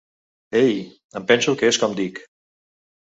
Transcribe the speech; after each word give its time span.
Ei, 0.65 0.73
em 1.19 1.27
penso 1.33 1.53
que 1.61 1.69
és 1.75 1.79
com 1.85 1.95
dic! 2.01 2.21